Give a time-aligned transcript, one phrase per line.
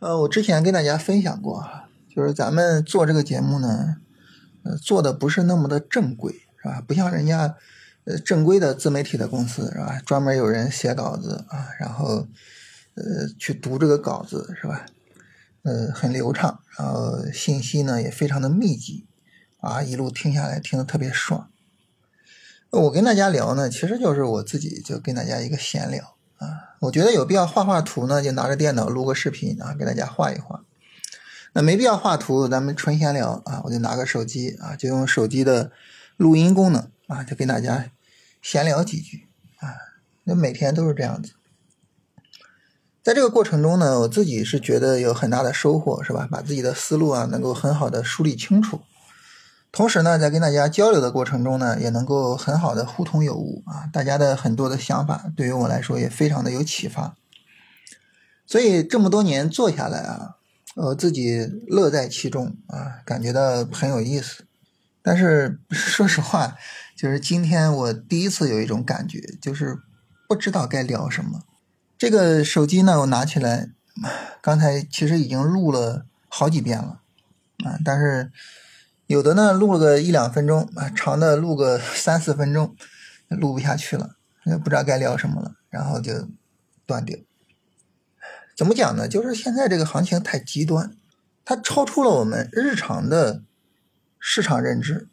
[0.00, 3.96] 呃，我之前跟大家分享过啊，就是咱们做这个节目呢，
[4.64, 6.80] 呃，做的不是那么的正规，是吧？
[6.80, 7.54] 不像人家
[8.04, 10.00] 呃正规的自媒体的公司，是吧？
[10.06, 12.26] 专门有人写稿子啊，然后
[12.94, 14.86] 呃去读这个稿子，是吧？
[15.64, 19.06] 呃，很流畅，然后信息呢也非常的密集，
[19.58, 21.50] 啊，一路听下来听得特别爽。
[22.70, 26.16] 我跟大家聊呢，其实就是我自己就跟大家一个闲聊。
[26.80, 30.64] 我觉得有必要画画图呢，就拿着电脑录个视频啊，给大家画一画。
[31.52, 35.72] 那没必要画图，咱们纯闲聊啊，我就拿个手机啊，就用手机的
[36.16, 37.90] 录音功能啊，就跟大家
[38.40, 39.26] 闲聊几句
[39.58, 39.68] 啊。
[40.24, 41.32] 那每天都是这样子。
[43.02, 46.28] 在这个过程中呢，我自己是觉得有很大的收获，是吧？
[46.30, 48.80] 把自己的思路啊，能够很好的梳理清楚。
[49.72, 57.14] 同时呢，在跟大家交流的过程中呢，也能够很好的互通有无啊，大家的很多的想法对于我来说也非常的有启发。
[58.44, 60.34] 所以这么多年做下来啊，
[60.74, 64.44] 我自己乐在其中啊，感觉到很有意思。
[65.02, 66.56] 但是 说实话，
[66.96, 69.78] 就是今天我第一次有一种感觉，就是
[70.28, 71.42] 不知道该聊什么。
[71.96, 73.70] 这个手机呢，我拿起来，
[74.42, 77.02] 刚才其实已经录了好几遍了
[77.64, 78.32] 啊，但是。
[79.10, 82.76] 有的呢，录了个一两分钟啊，长的录个三四分钟，
[83.26, 86.28] 录不下去了，也不知道该聊什么了，然后就
[86.86, 87.18] 断掉。
[88.56, 89.08] 怎么讲呢？
[89.08, 90.96] 就是现在这个行情太极端，
[91.44, 93.42] 它超出了我们日常的
[94.20, 95.08] 市场认知。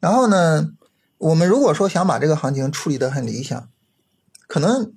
[0.00, 0.70] 然后呢，
[1.18, 3.68] 我们如果说想把这个行情处理的很理想，
[4.46, 4.94] 可能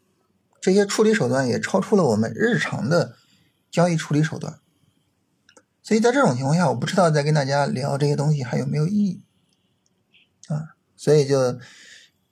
[0.62, 3.18] 这些处理手段也超出了我们日常的
[3.70, 4.58] 交易处理手段。
[5.88, 9.22] 所以在这种情况下，我不知道再跟大家聊这些东西还有没有意义
[10.50, 11.58] 啊，所以就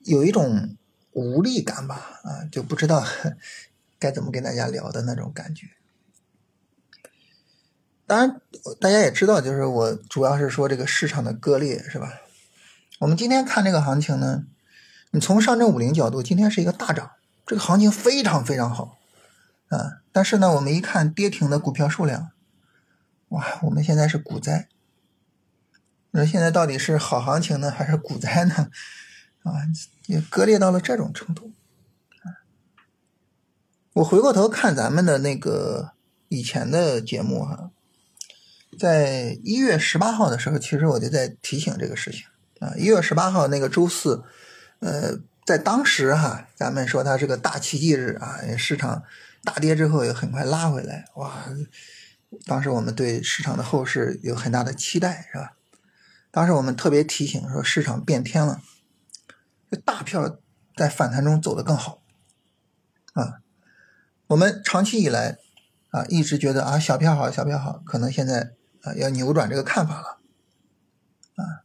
[0.00, 0.76] 有一种
[1.12, 3.02] 无力感吧，啊，就不知道
[3.98, 5.68] 该怎么跟大家聊的那种感觉。
[8.06, 8.42] 当然，
[8.78, 12.12] 大家也知道，就是我主要是说这个市场的割裂，是吧？
[12.98, 14.44] 我们今天看这个行情呢，
[15.12, 17.12] 你从上证五零角度，今天是一个大涨，
[17.46, 18.98] 这个行情非常非常好
[19.68, 20.02] 啊。
[20.12, 22.32] 但是呢，我们一看跌停的股票数量。
[23.36, 24.66] 哇，我们现在是股灾，
[26.12, 28.70] 那现在到底是好行情呢，还是股灾呢？
[29.42, 29.52] 啊，
[30.06, 31.52] 也割裂到了这种程度。
[33.92, 35.92] 我回过头看咱们的那个
[36.28, 37.70] 以前的节目哈，
[38.78, 42.24] 在一月十八号的时候，其实我就在提醒这个事情
[42.60, 42.72] 啊。
[42.78, 44.24] 一月十八号那个周四，
[44.78, 49.02] 呃，在当时哈，咱们说它是个大奇迹日啊，市场
[49.44, 51.44] 大跌之后又很快拉回来，哇。
[52.44, 55.52] 当时我们对市场的后市有很大的期待，是吧？
[56.30, 58.60] 当时我们特别提醒说，市场变天了，
[59.70, 60.38] 这大票
[60.76, 62.02] 在反弹中走得更好
[63.14, 63.40] 啊。
[64.26, 65.38] 我们长期以来
[65.90, 70.18] 啊，一直觉得啊，小票好，小票好，可能现在啊要扭转这个看法了
[71.36, 71.64] 啊。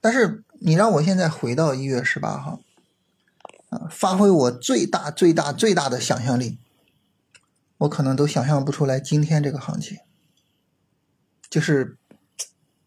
[0.00, 2.60] 但是你让我现在回到一月十八号
[3.70, 6.58] 啊，发挥我最大、最大、最大的想象力。
[7.78, 9.98] 我可能都想象不出来今天这个行情，
[11.48, 11.96] 就是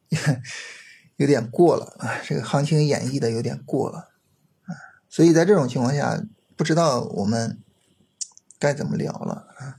[1.15, 2.19] 有点过了啊！
[2.23, 4.09] 这个行情演绎的有点过了
[4.63, 4.75] 啊！
[5.07, 6.21] 所以在这种情况下，
[6.57, 7.61] 不知道我们
[8.59, 9.77] 该怎么聊了啊！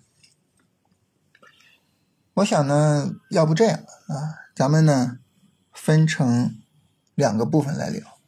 [2.34, 5.18] 我想呢，要不这样啊，咱们呢
[5.72, 6.58] 分成
[7.14, 8.18] 两个部分来聊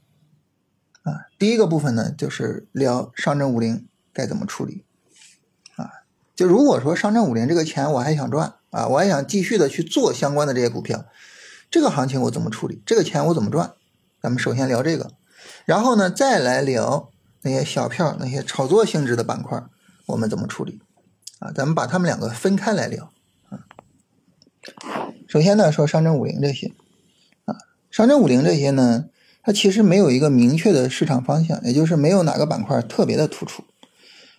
[1.04, 1.28] 啊。
[1.38, 4.84] 第一个部分呢，就是聊上证五零该怎么处理。
[6.34, 11.04] 就如果说上证五零这个钱我还想赚啊，我还想继续的去做相关的这些股票，
[11.70, 12.82] 这个行情我怎么处理？
[12.84, 13.74] 这个钱我怎么赚？
[14.20, 15.12] 咱们首先聊这个，
[15.64, 17.10] 然后呢再来聊
[17.42, 19.62] 那些小票、那些炒作性质的板块，
[20.06, 20.80] 我们怎么处理？
[21.38, 23.12] 啊，咱们把它们两个分开来聊
[23.48, 23.60] 啊。
[25.28, 26.72] 首先呢说上证五零这些
[27.44, 27.54] 啊，
[27.92, 29.04] 上证五零这些呢，
[29.44, 33.62] 它其实没有一个明确的市场方向，也就是没有哪个板块特别的突出。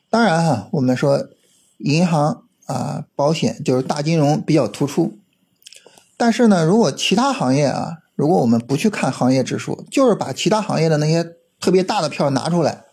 [0.09, 1.29] 当然哈，我们说。
[1.77, 5.19] 银行啊，保险就是大金融比较突出，
[6.17, 12.85] 但是呢，如果其他行业啊，如果我们不去看行业指数，就是把其他行业的那些特别大的票拿出来，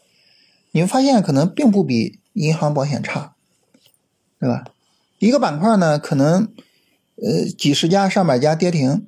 [0.72, 3.34] 你会发现可能并不比银行保险差，
[4.38, 4.64] 对吧？
[5.18, 6.48] 一个板块呢，可能
[7.16, 9.06] 呃几十家、上百家跌停，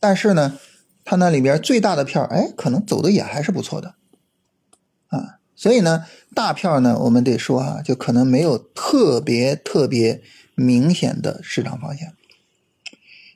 [0.00, 0.58] 但是呢，
[1.04, 3.94] 它那里边最大的票，哎，可能走的也还是不错的，
[5.08, 5.38] 啊。
[5.62, 6.04] 所以呢，
[6.34, 10.20] 大票呢，我们得说啊，就可能没有特别特别
[10.56, 12.12] 明显的市场方向。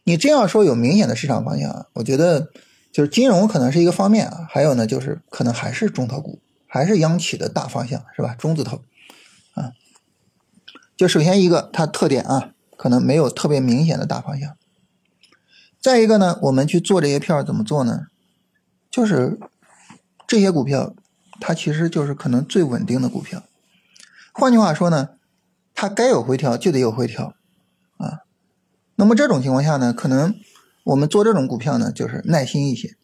[0.02, 2.50] 你真要说有明显的市场方向，我觉得
[2.90, 8.34] 就是金融可能是一个方面啊，还有呢，就是可能还是中特股，还是央企的大方向，是吧？
[8.34, 8.82] 中字头
[9.54, 9.70] 啊。
[10.96, 14.56] 就首先一个它特点啊，可能没有特别明显的大方向。
[15.80, 18.08] 再一个呢，我们去做这些票怎么做呢？
[18.90, 19.38] 就是
[20.26, 20.92] 这些股票，
[21.40, 23.42] 它其实就是可能最稳定的股票。
[24.32, 25.10] 换句话说呢，
[25.74, 27.34] 它该有回调就得有回调
[27.96, 28.20] 啊。
[28.96, 30.34] 那么这种情况下呢，可能
[30.84, 32.96] 我们做这种股票呢，就是耐心一些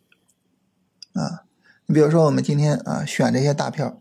[1.14, 1.44] 啊。
[1.86, 4.00] 你比如说，我们今天啊选这些大票，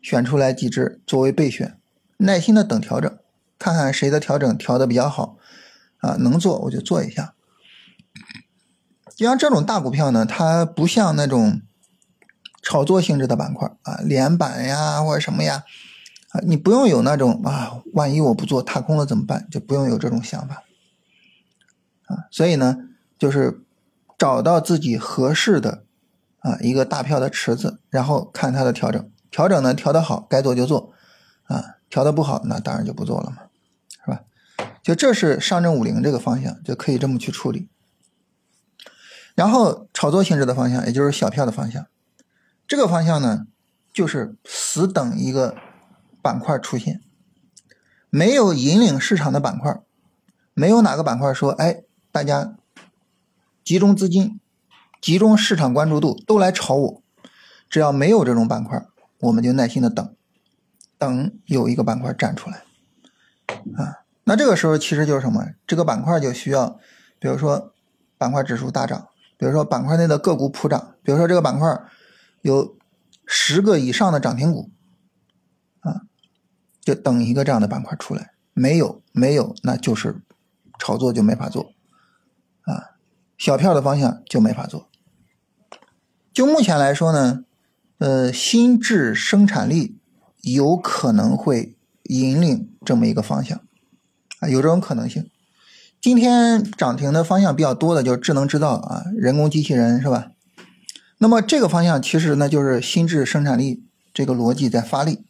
[0.00, 1.78] 选出来几只作为备选，
[2.18, 3.18] 耐心的等调整，
[3.58, 5.36] 看看谁的调整调的比较好
[5.98, 7.34] 啊，能做我就做一下。
[9.16, 11.62] 就像这种大股票呢，它不像那种
[12.66, 15.62] 炒作性质的板块啊，连板呀或者什么呀
[16.30, 19.46] 啊，你不用有那种啊，万一我不做踏空了怎么办？
[19.48, 20.64] 就不用有这种想法
[22.06, 22.26] 啊。
[22.32, 22.76] 所以呢，
[23.16, 23.62] 就是
[24.18, 25.84] 找到自己合适的。
[26.40, 30.92] 啊，一个大票的池子，然后看它的调整，调整呢调得好，该做就做，
[31.44, 33.38] 啊，调得不好，那当然就不做了嘛，
[34.04, 34.22] 是吧？
[34.80, 37.68] 就这是上证五零这个方向，就可以这么去处理。
[39.34, 41.86] 然后炒作性质的方向，也就是小票的方向，
[42.66, 43.46] 这个方向呢，
[43.92, 45.56] 就是死等一个
[46.22, 47.00] 板块出现，
[48.10, 49.80] 没有引领市场的板块，
[50.54, 52.56] 没有哪个板块说，哎，大家
[53.64, 54.40] 集中资金。
[54.98, 57.02] 集中市场关注度都来炒我，
[57.68, 58.82] 只要没有这种板块，
[59.20, 60.16] 我们就耐心的等，
[60.98, 62.64] 等有一个板块站出来，
[63.76, 65.44] 啊，那这个时候其实就是什么？
[65.64, 66.80] 这个板块就需要，
[67.20, 67.72] 比如说
[68.18, 71.68] 板块指数大涨，比如说板块内的个股普涨，比如说这个板块
[72.46, 72.76] 有
[73.24, 74.70] 十个以上的涨停股，
[75.80, 76.02] 啊，
[76.80, 80.22] 就等一个这样的板块出来，没有没有，那就是
[80.78, 81.72] 炒作就没法做，
[82.62, 82.94] 啊，
[83.36, 84.88] 小票的方向就没法做。
[86.32, 87.44] 就目前来说呢，
[87.98, 89.98] 呃，新智生产力
[90.42, 93.60] 有可能会引领这么一个方向，
[94.38, 95.28] 啊，有这种可能性。
[96.00, 100.30] 今天涨停的方向比较多的就是智能制造啊，人工机器人是吧？
[101.18, 105.24] 那么这个方向其实呢就是心智生产力这个逻辑在发力，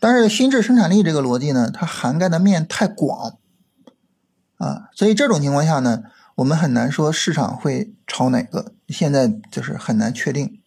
[0.00, 3.38] 但是心智生产力这个逻辑呢，它涵盖的面太广，
[4.58, 6.04] 啊，所以这种情况下呢。
[6.36, 10.58] 我们很难说市场会炒哪个，现在就是很难确定，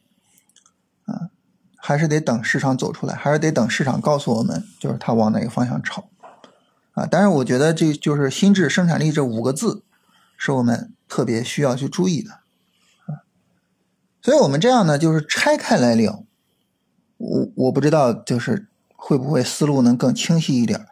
[1.04, 1.28] 啊，
[1.76, 6.08] 还是得等市场走出来，还是得等市场告诉我们，就是它往哪个方向炒，
[6.94, 9.84] 啊，但是我觉得这就是心智生产力这五个字，
[10.38, 12.40] 是我们特别需要去注意的，
[14.22, 16.24] 所以我们这样呢，就是拆开来聊，
[17.18, 20.86] 我我不知道就是会不会思路能更清晰一点，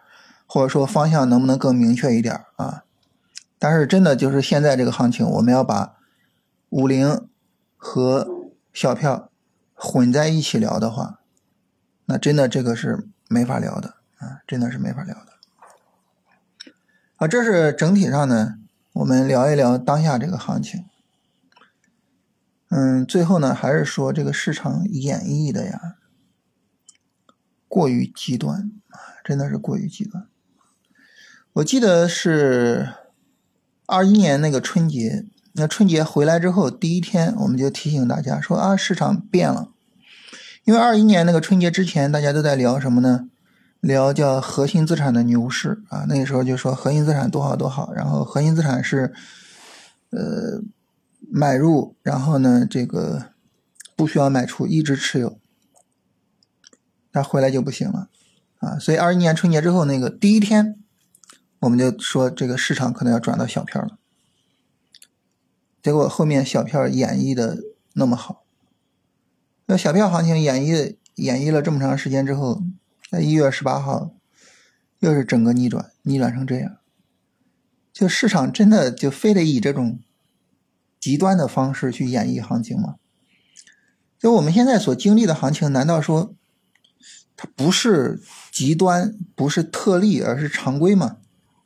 [0.45, 2.83] 或者说方向能不能更明确一点啊？
[3.59, 5.95] 但是真的就是现在这个行情，我们要把
[6.69, 7.27] 五零
[7.75, 8.27] 和
[8.71, 9.29] 小票
[9.73, 11.19] 混在一起聊的话，
[12.05, 16.71] 那真的这个是没法聊的啊，真的是没法聊的。
[17.17, 18.55] 啊，这是整体上呢，
[18.93, 20.85] 我们聊一聊当下这个行情。
[22.75, 25.95] 嗯，最后呢，还是说这个市场演绎的呀，
[27.69, 30.27] 过于极端啊，真的是过于极端。
[31.53, 32.89] 我记得是。
[33.87, 39.69] 二一年那个春节，那春节回来之后第一天，我们就提醒大家说啊，市场变了。
[40.63, 43.29] 因为二一年那个春节之前，大家都在聊什么呢？
[43.81, 46.05] 聊叫核心资产的牛市啊。
[46.09, 49.13] 那个时候就说核心资产多好多好，然后核心资产是
[50.09, 50.59] 呃
[51.31, 53.33] 买入，然后呢这个
[53.95, 55.39] 不需要卖出，一直持有。
[57.11, 58.09] 那回来就不行了
[58.59, 58.77] 啊。
[58.79, 60.79] 所以二一年春节之后那个第一天。
[61.59, 63.97] 我们就说这个市场可能要转到小票了，
[65.81, 67.57] 结果后面小票演绎的
[67.93, 68.45] 那么好，
[69.65, 72.61] 那小票行情演绎演绎了这么长时间之后，
[73.09, 74.13] 在一月十八号
[74.99, 76.77] 又是整个逆转，逆转成这样，
[77.91, 79.99] 就市场真的就非得以这种
[81.05, 82.95] 极端的方式去演绎行情吗？
[84.17, 86.33] 就我们现在所经历的行情，难道说
[87.37, 88.19] 它不是
[88.51, 91.17] 极端，不是特例，而是常规吗？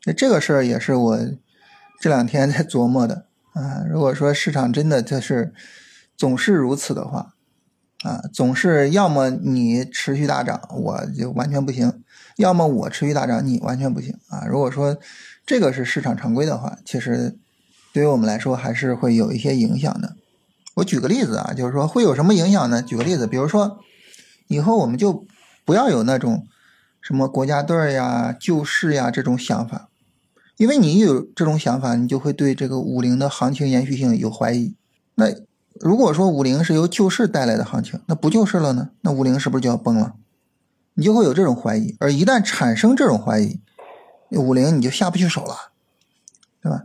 [0.03, 1.17] 那这个事儿也是我
[2.01, 3.85] 这两天在琢磨的啊。
[3.89, 5.53] 如果说市场真的就是
[6.17, 7.35] 总是如此的话，
[8.03, 11.89] 啊，总是要么你持续大涨，我就完全不行；
[12.35, 14.45] 要么我持续大涨，你完全不行啊。
[14.45, 14.99] 如果说
[15.45, 17.37] 这个是市场常规的话，其实
[17.93, 20.15] 对于我们来说还是会有一些影响的。
[20.75, 22.81] 我举个例子啊，就是说会有什么影响呢？
[22.81, 23.79] 举个例子，比如说
[24.47, 25.25] 以后我们就
[25.65, 26.47] 不要有那种
[27.01, 29.89] 什么国家队呀、救市呀这种想法。
[30.57, 34.75] 因为你有这种想法，你就会对这个五零的行情延续性有怀疑。
[35.15, 35.27] 那
[35.79, 38.89] 如果说五零是由救市带来的行情，那不救市了呢？
[39.01, 40.15] 那五零是不是就要崩了？
[40.95, 41.95] 你就会有这种怀疑。
[41.99, 43.61] 而一旦产生这种怀疑，
[44.31, 45.55] 五零你就下不去手了，
[46.61, 46.83] 对吧？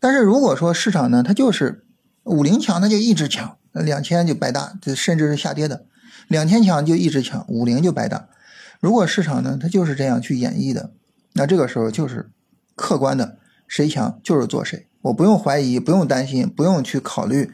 [0.00, 1.84] 但是如果说市场呢，它就是
[2.24, 5.84] 五零强，它就一直强，两千就白搭，这甚至是下跌的。
[6.28, 8.28] 两千强就一直强，五零就白搭。
[8.80, 10.92] 如果市场呢，它就是这样去演绎的，
[11.32, 12.30] 那这个时候就是
[12.76, 17.50] 客观的，谁强就是做谁，我不用怀疑，不用担心，不用去考虑，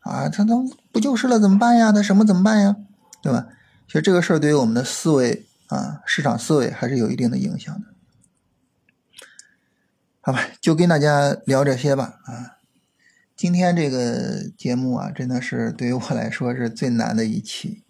[0.00, 1.92] 啊，它都不就是了，怎么办呀？
[1.92, 2.76] 它什么怎么办呀？
[3.22, 3.48] 对吧？
[3.86, 7.88] 其实这个事儿对于我们的思维啊，市场思维还是有一定的影响的。
[10.24, 12.20] 好吧，就跟大家聊这些吧。
[12.26, 12.58] 啊，
[13.34, 17.82] 今天这个节目啊，真的是对于我来说是最难的一期。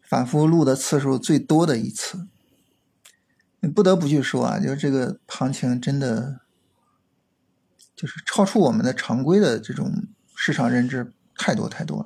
[0.00, 2.28] 反复录的次数最多的一次，
[3.58, 6.42] 你不得不去说啊，就是这个行情真的
[7.96, 10.06] 就是超出我们的常规的这种
[10.36, 12.04] 市场认知太多太多了。